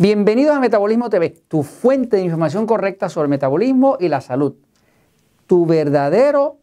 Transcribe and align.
Bienvenidos 0.00 0.56
a 0.56 0.60
Metabolismo 0.60 1.10
TV, 1.10 1.30
tu 1.48 1.64
fuente 1.64 2.18
de 2.18 2.22
información 2.22 2.68
correcta 2.68 3.08
sobre 3.08 3.24
el 3.24 3.30
metabolismo 3.30 3.96
y 3.98 4.06
la 4.06 4.20
salud. 4.20 4.54
Tu 5.48 5.66
verdadero 5.66 6.58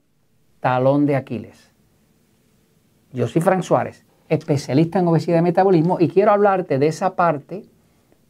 talón 0.62 1.06
de 1.06 1.18
Aquiles. 1.18 1.70
Yo 3.12 3.28
soy 3.28 3.42
Frank 3.42 3.64
Suárez, 3.64 4.06
especialista 4.30 5.00
en 5.00 5.10
obesidad 5.10 5.40
y 5.40 5.42
metabolismo, 5.42 5.98
y 6.00 6.08
quiero 6.08 6.32
hablarte 6.32 6.80
de 6.80 6.88
esa 6.88 7.18
parte 7.18 7.66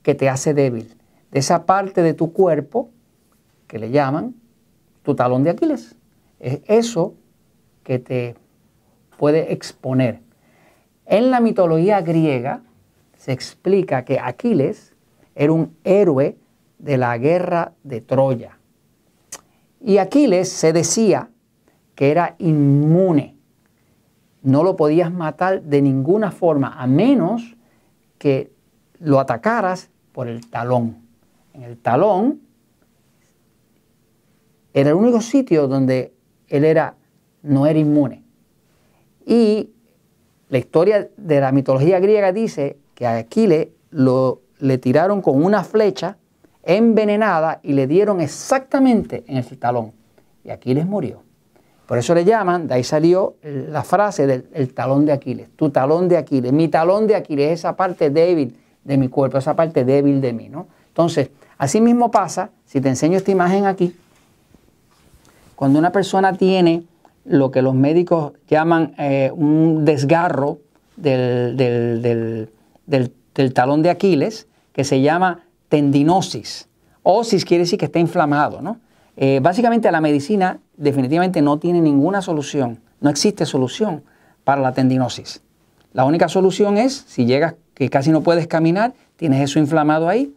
que 0.01 0.15
te 0.15 0.27
hace 0.27 0.55
débil, 0.55 0.95
de 1.29 1.37
esa 1.37 1.67
parte 1.67 2.01
de 2.01 2.15
tu 2.15 2.33
cuerpo 2.33 2.89
que 3.67 3.77
le 3.77 3.91
llaman 3.91 4.33
tu 5.03 5.13
talón 5.13 5.43
de 5.43 5.51
Aquiles. 5.51 5.95
Es 6.39 6.61
eso 6.65 7.13
que 7.83 7.99
te 7.99 8.35
puede 9.19 9.53
exponer. 9.53 10.21
En 11.05 11.29
la 11.29 11.41
mitología 11.41 12.01
griega 12.01 12.63
se 13.17 13.33
explica 13.33 14.03
que 14.03 14.19
Aquiles 14.19 14.94
era 15.35 15.51
un 15.51 15.75
héroe 15.83 16.37
de 16.79 16.97
la 16.97 17.17
guerra 17.17 17.73
de 17.83 18.01
Troya. 18.01 18.57
Y 19.81 19.97
Aquiles 19.97 20.49
se 20.49 20.73
decía 20.73 21.29
que 21.93 22.11
era 22.11 22.35
inmune. 22.39 23.35
No 24.41 24.63
lo 24.63 24.75
podías 24.75 25.11
matar 25.11 25.61
de 25.61 25.81
ninguna 25.81 26.31
forma, 26.31 26.69
a 26.69 26.87
menos 26.87 27.55
que 28.17 28.51
lo 28.99 29.19
atacaras 29.19 29.89
por 30.11 30.27
el 30.27 30.49
talón. 30.49 30.97
En 31.53 31.63
el 31.63 31.77
talón 31.77 32.41
era 34.73 34.89
el 34.89 34.95
único 34.95 35.21
sitio 35.21 35.67
donde 35.67 36.13
él 36.47 36.65
era, 36.65 36.95
no 37.43 37.65
era 37.65 37.79
inmune. 37.79 38.23
Y 39.25 39.71
la 40.49 40.57
historia 40.57 41.09
de 41.17 41.39
la 41.39 41.51
mitología 41.51 41.99
griega 41.99 42.31
dice 42.31 42.77
que 42.93 43.07
a 43.07 43.17
Aquiles 43.17 43.69
lo 43.89 44.41
le 44.59 44.77
tiraron 44.77 45.21
con 45.21 45.43
una 45.43 45.63
flecha 45.63 46.17
envenenada 46.63 47.59
y 47.63 47.73
le 47.73 47.87
dieron 47.87 48.21
exactamente 48.21 49.23
en 49.27 49.37
el 49.37 49.57
talón. 49.57 49.93
Y 50.43 50.49
Aquiles 50.49 50.85
murió. 50.85 51.21
Por 51.87 51.99
eso 51.99 52.15
le 52.15 52.25
llaman, 52.25 52.67
de 52.67 52.75
ahí 52.75 52.83
salió 52.83 53.35
la 53.43 53.83
frase 53.83 54.25
del 54.25 54.73
talón 54.73 55.05
de 55.05 55.11
Aquiles, 55.11 55.49
tu 55.55 55.69
talón 55.69 56.07
de 56.07 56.17
Aquiles, 56.17 56.51
mi 56.51 56.67
talón 56.67 57.05
de 57.05 57.15
Aquiles, 57.15 57.51
esa 57.51 57.75
parte 57.75 58.09
débil 58.09 58.57
de 58.83 58.97
mi 58.97 59.07
cuerpo, 59.07 59.37
esa 59.37 59.55
parte 59.55 59.85
débil 59.85 60.19
de 60.19 60.33
mí. 60.33 60.49
¿no? 60.49 60.67
Entonces, 60.87 61.29
así 61.59 61.81
mismo 61.81 62.09
pasa, 62.09 62.49
si 62.65 62.81
te 62.81 62.89
enseño 62.89 63.17
esta 63.17 63.29
imagen 63.29 63.65
aquí, 63.65 63.95
cuando 65.55 65.77
una 65.77 65.91
persona 65.91 66.33
tiene 66.33 66.83
lo 67.23 67.51
que 67.51 67.61
los 67.61 67.75
médicos 67.75 68.33
llaman 68.47 68.95
eh, 68.97 69.31
un 69.33 69.85
desgarro 69.85 70.59
del, 70.97 71.55
del, 71.55 72.01
del 72.01 72.49
del 72.85 73.11
talón 73.53 73.81
de 73.81 73.89
Aquiles 73.89 74.47
que 74.73 74.83
se 74.83 75.01
llama 75.01 75.41
tendinosis. 75.69 76.67
Osis 77.03 77.45
quiere 77.45 77.63
decir 77.63 77.79
que 77.79 77.85
está 77.85 77.99
inflamado. 77.99 78.61
¿no? 78.61 78.79
Eh, 79.17 79.39
básicamente 79.41 79.91
la 79.91 80.01
medicina 80.01 80.59
definitivamente 80.77 81.41
no 81.41 81.57
tiene 81.59 81.81
ninguna 81.81 82.21
solución, 82.21 82.79
no 82.99 83.09
existe 83.09 83.45
solución 83.45 84.03
para 84.43 84.61
la 84.61 84.73
tendinosis. 84.73 85.41
La 85.93 86.05
única 86.05 86.27
solución 86.27 86.77
es, 86.77 87.05
si 87.07 87.25
llegas 87.25 87.55
que 87.73 87.89
casi 87.89 88.11
no 88.11 88.21
puedes 88.21 88.47
caminar, 88.47 88.93
tienes 89.15 89.41
eso 89.41 89.59
inflamado 89.59 90.09
ahí, 90.09 90.33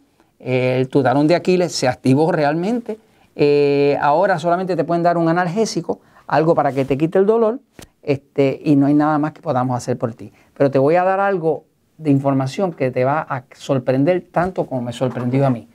tu 0.89 1.03
talón 1.03 1.27
de 1.27 1.35
Aquiles 1.35 1.73
se 1.73 1.87
activó 1.87 2.31
realmente, 2.31 2.97
eh, 3.35 3.97
ahora 4.01 4.39
solamente 4.39 4.75
te 4.75 4.83
pueden 4.83 5.03
dar 5.03 5.17
un 5.17 5.27
analgésico, 5.27 5.99
algo 6.27 6.55
para 6.55 6.71
que 6.71 6.85
te 6.85 6.97
quite 6.97 7.19
el 7.19 7.25
dolor, 7.25 7.59
este, 8.01 8.61
y 8.63 8.75
no 8.75 8.85
hay 8.85 8.93
nada 8.93 9.17
más 9.17 9.33
que 9.33 9.41
podamos 9.41 9.75
hacer 9.75 9.97
por 9.97 10.13
ti. 10.13 10.31
Pero 10.55 10.71
te 10.71 10.79
voy 10.79 10.95
a 10.95 11.03
dar 11.03 11.19
algo 11.19 11.65
de 11.99 12.09
información 12.09 12.73
que 12.73 12.89
te 12.89 13.03
va 13.03 13.21
a 13.21 13.43
sorprender 13.53 14.25
tanto 14.31 14.65
como 14.65 14.81
me 14.81 14.93
sorprendió 14.93 15.45
a 15.45 15.49
mí. 15.49 15.67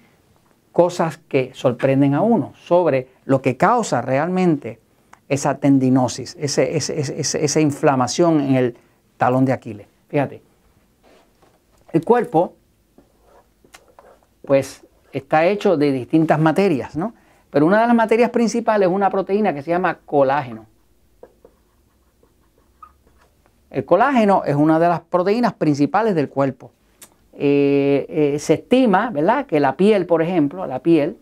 Cosas 0.73 1.19
que 1.19 1.53
sorprenden 1.55 2.15
a 2.15 2.23
uno 2.23 2.53
sobre 2.57 3.09
lo 3.27 3.41
que 3.41 3.57
causa 3.57 4.03
realmente 4.03 4.81
esa 5.29 5.59
tendinosis, 5.59 6.37
esa 6.39 7.61
inflamación 7.61 8.41
en 8.41 8.55
el 8.57 8.77
talón 9.17 9.45
de 9.45 9.53
Aquiles. 9.53 9.87
Fíjate, 10.09 10.43
el 11.93 12.05
cuerpo 12.05 12.55
pues 14.45 14.85
está 15.13 15.47
hecho 15.47 15.77
de 15.77 15.93
distintas 15.93 16.41
materias, 16.41 16.97
¿no? 16.97 17.15
Pero 17.51 17.67
una 17.67 17.83
de 17.83 17.87
las 17.87 17.97
materias 17.97 18.31
principales 18.31 18.89
es 18.89 18.95
una 18.95 19.11
proteína 19.11 19.55
que 19.55 19.63
se 19.63 19.71
llama 19.71 19.99
colágeno. 20.05 20.67
El 23.75 23.85
colágeno 23.85 24.45
es 24.47 24.55
una 24.55 24.79
de 24.79 24.87
las 24.87 25.01
proteínas 25.01 25.53
principales 25.55 26.15
del 26.15 26.29
cuerpo. 26.29 26.71
Eh, 27.33 28.07
eh, 28.09 28.39
se 28.39 28.55
estima, 28.55 29.11
¿verdad?, 29.11 29.47
que 29.47 29.59
la 29.59 29.77
piel, 29.77 30.07
por 30.07 30.23
ejemplo, 30.23 30.65
la 30.65 30.79
piel, 30.79 31.19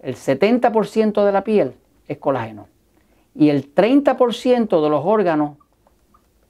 el 0.00 0.16
70% 0.16 1.24
de 1.24 1.30
la 1.30 1.44
piel 1.44 1.76
es 2.08 2.18
colágeno 2.18 2.66
y 3.36 3.50
el 3.50 3.72
30% 3.72 4.82
de 4.82 4.90
los 4.90 5.04
órganos 5.04 5.56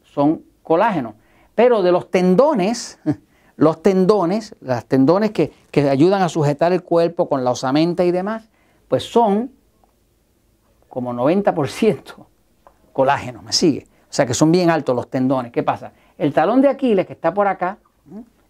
son 0.04 0.41
colágeno. 0.62 1.16
Pero 1.54 1.82
de 1.82 1.93
los 1.93 2.10
tendones, 2.10 2.98
los 3.56 3.82
tendones, 3.82 4.56
las 4.62 4.87
tendones 4.87 5.32
que, 5.32 5.53
que 5.70 5.91
ayudan 5.91 6.22
a 6.22 6.31
sujetar 6.31 6.72
el 6.72 6.82
cuerpo 6.82 7.28
con 7.28 7.44
la 7.44 7.50
osamenta 7.50 8.06
y 8.06 8.10
demás, 8.10 8.48
pues 8.88 9.03
son 9.03 9.53
como 10.88 11.12
90% 11.12 12.25
colágeno, 12.94 13.43
¿me 13.43 13.53
sigue? 13.53 13.87
Sea 14.14 14.26
que 14.26 14.34
son 14.34 14.52
bien 14.52 14.70
altos 14.70 14.94
los 14.94 15.10
tendones. 15.10 15.50
¿Qué 15.50 15.64
pasa? 15.64 15.91
El 16.16 16.32
talón 16.32 16.60
de 16.60 16.69
Aquiles 16.69 17.04
que 17.04 17.14
está 17.14 17.34
por 17.34 17.48
acá, 17.48 17.78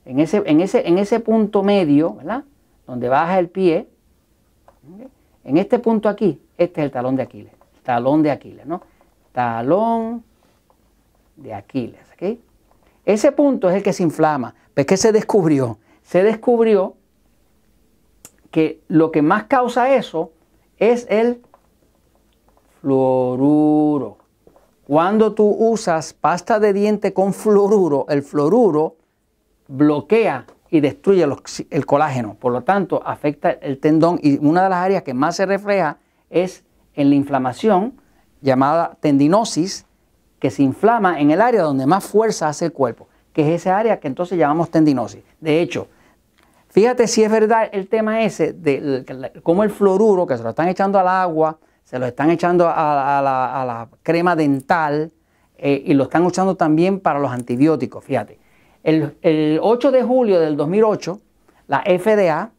en 0.04 0.20
ese, 0.20 0.42
en 0.44 0.60
ese, 0.60 0.86
en 0.86 0.98
ese 0.98 1.20
punto 1.20 1.62
medio, 1.62 2.16
¿verdad? 2.16 2.44
Donde 2.86 3.08
baja 3.08 3.38
el 3.38 3.48
pie, 3.48 3.88
en 5.42 5.56
este 5.56 5.78
punto 5.78 6.10
aquí, 6.10 6.38
este 6.58 6.82
es 6.82 6.84
el 6.84 6.90
talón 6.90 7.16
de 7.16 7.22
Aquiles. 7.22 7.54
Talón 7.82 8.22
de 8.22 8.30
Aquiles, 8.30 8.66
¿no? 8.66 8.82
Talón 9.32 10.22
de 11.36 11.54
Aquiles, 11.54 12.02
¿ok? 12.12 12.38
Ese 13.06 13.32
punto 13.32 13.70
es 13.70 13.76
el 13.76 13.82
que 13.82 13.94
se 13.94 14.02
inflama. 14.02 14.54
¿Pero 14.74 14.84
qué 14.84 14.98
se 14.98 15.12
descubrió? 15.12 15.78
Se 16.02 16.22
descubrió 16.22 16.94
que 18.50 18.82
lo 18.88 19.10
que 19.10 19.22
más 19.22 19.44
causa 19.44 19.94
eso 19.94 20.30
es 20.76 21.06
el 21.08 21.40
fluoruro. 22.82 24.23
Cuando 24.86 25.32
tú 25.32 25.46
usas 25.46 26.12
pasta 26.12 26.60
de 26.60 26.72
diente 26.74 27.14
con 27.14 27.32
fluoruro, 27.32 28.04
el 28.08 28.22
fluoruro 28.22 28.96
bloquea 29.66 30.46
y 30.70 30.80
destruye 30.80 31.26
el 31.70 31.86
colágeno, 31.86 32.34
por 32.34 32.52
lo 32.52 32.62
tanto 32.62 33.00
afecta 33.06 33.50
el 33.50 33.78
tendón 33.78 34.18
y 34.22 34.44
una 34.44 34.64
de 34.64 34.68
las 34.68 34.78
áreas 34.78 35.02
que 35.02 35.14
más 35.14 35.36
se 35.36 35.46
refleja 35.46 35.98
es 36.28 36.64
en 36.94 37.08
la 37.08 37.16
inflamación 37.16 37.94
llamada 38.42 38.98
tendinosis, 39.00 39.86
que 40.38 40.50
se 40.50 40.62
inflama 40.62 41.18
en 41.18 41.30
el 41.30 41.40
área 41.40 41.62
donde 41.62 41.86
más 41.86 42.04
fuerza 42.04 42.48
hace 42.48 42.66
el 42.66 42.72
cuerpo, 42.72 43.08
que 43.32 43.42
es 43.42 43.62
esa 43.62 43.78
área 43.78 44.00
que 44.00 44.08
entonces 44.08 44.36
llamamos 44.36 44.70
tendinosis. 44.70 45.22
De 45.40 45.62
hecho, 45.62 45.88
fíjate 46.68 47.06
si 47.06 47.22
es 47.22 47.30
verdad 47.30 47.70
el 47.72 47.88
tema 47.88 48.22
ese 48.22 48.52
de 48.52 49.32
cómo 49.42 49.64
el 49.64 49.70
fluoruro, 49.70 50.26
que 50.26 50.36
se 50.36 50.42
lo 50.42 50.50
están 50.50 50.68
echando 50.68 50.98
al 50.98 51.08
agua, 51.08 51.58
se 51.84 51.98
lo 51.98 52.06
están 52.06 52.30
echando 52.30 52.66
a, 52.68 53.20
la, 53.22 53.88
crema 54.02 54.34
dental 54.34 55.12
eh, 55.56 55.82
y 55.86 55.94
lo 55.94 56.04
están 56.04 56.24
usando 56.24 56.56
también 56.56 56.98
para 56.98 57.18
los 57.18 57.30
antibióticos. 57.30 58.04
Fíjate, 58.04 58.38
el, 58.82 59.16
el 59.22 59.60
8 59.62 59.92
de 59.92 60.02
julio 60.02 60.40
del 60.40 60.56
2008, 60.56 61.20
la 61.68 61.82
FDA, 61.82 62.50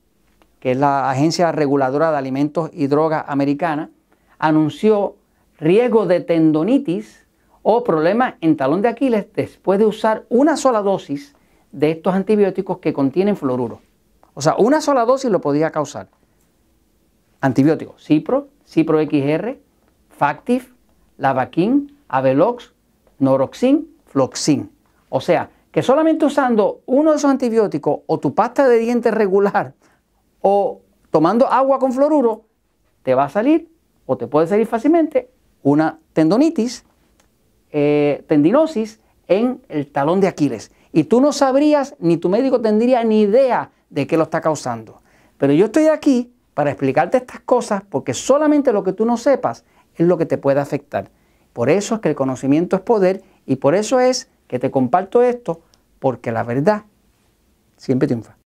que 0.60 0.72
es 0.72 0.78
la 0.78 1.10
Agencia 1.10 1.52
Reguladora 1.52 2.12
de 2.12 2.18
Alimentos 2.18 2.70
y 2.72 2.88
Drogas 2.88 3.26
Americana, 3.28 3.90
anunció 4.38 5.16
riesgo 5.58 6.06
de 6.06 6.22
tendonitis 6.22 7.26
o 7.64 7.84
problemas 7.84 8.36
en 8.42 8.58
talón 8.58 8.82
de 8.82 8.90
Aquiles 8.90 9.26
después 9.34 9.80
de 9.80 9.86
usar 9.86 10.26
una 10.30 10.56
sola 10.56 10.82
dosis 10.82 11.36
de 11.72 11.92
estos 11.92 12.14
antibióticos 12.14 12.78
que 12.78 12.94
contienen 12.94 13.36
fluoruro. 13.36 13.82
O 14.36 14.42
sea, 14.42 14.56
una 14.58 14.82
sola 14.82 15.04
dosis 15.06 15.32
lo 15.32 15.42
podía 15.42 15.72
causar. 15.72 16.10
Antibióticos, 17.42 18.04
Cipro, 18.04 18.50
Cipro 18.66 19.00
XR, 19.00 19.58
Factif, 20.10 20.74
Lavaquin, 21.18 21.96
Avelox, 22.08 22.74
Noroxin, 23.20 23.88
Floxin. 24.06 24.70
O 25.10 25.22
sea, 25.22 25.50
que 25.72 25.84
solamente 25.84 26.26
usando 26.26 26.82
uno 26.86 27.12
de 27.12 27.18
esos 27.18 27.30
antibióticos 27.30 28.00
o 28.06 28.20
tu 28.20 28.34
pasta 28.34 28.68
de 28.68 28.80
dientes 28.80 29.14
regular 29.14 29.74
o 30.42 30.82
tomando 31.12 31.48
agua 31.48 31.80
con 31.80 31.92
fluoruro, 31.92 32.46
te 33.04 33.16
va 33.16 33.26
a 33.26 33.30
salir 33.30 33.70
o 34.06 34.18
te 34.18 34.28
puede 34.28 34.48
salir 34.48 34.68
fácilmente 34.68 35.30
una 35.64 36.00
tendonitis, 36.14 36.86
eh, 37.72 38.24
tendinosis 38.28 39.00
en 39.28 39.62
el 39.68 39.92
talón 39.92 40.22
de 40.22 40.28
Aquiles. 40.28 40.72
Y 40.92 41.06
tú 41.06 41.20
no 41.20 41.34
sabrías, 41.34 41.96
ni 42.00 42.18
tu 42.18 42.30
médico 42.30 42.62
tendría 42.62 43.04
ni 43.04 43.22
idea 43.22 43.72
de 43.90 44.08
qué 44.08 44.18
lo 44.18 44.24
está 44.24 44.42
causando. 44.42 45.02
Pero 45.38 45.54
yo 45.54 45.66
estoy 45.66 45.88
aquí 45.88 46.35
para 46.56 46.72
explicarte 46.72 47.18
estas 47.18 47.42
cosas 47.42 47.84
porque 47.88 48.16
solamente 48.16 48.74
lo 48.74 48.84
que 48.84 48.94
tú 48.94 49.06
no 49.06 49.18
sepas 49.18 49.66
es 49.94 50.07
lo 50.07 50.18
que 50.18 50.25
te 50.25 50.40
puede 50.40 50.60
afectar. 50.60 51.12
Por 51.54 51.69
eso 51.69 51.96
es 51.96 52.02
que 52.02 52.10
el 52.10 52.16
conocimiento 52.16 52.75
es 52.75 52.81
poder 52.81 53.22
y 53.46 53.57
por 53.57 53.75
eso 53.75 54.00
es 54.00 54.30
que 54.48 54.57
te 54.57 54.72
comparto 54.72 55.22
esto 55.22 55.62
porque 56.00 56.31
la 56.31 56.44
verdad 56.44 56.84
siempre 57.78 58.07
triunfa. 58.07 58.38